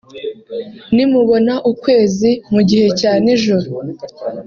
“Nimubona 0.95 1.53
ukwezi 1.71 2.29
mu 2.53 2.61
gihe 2.69 2.87
cya 2.99 3.11
nijoro 3.23 3.67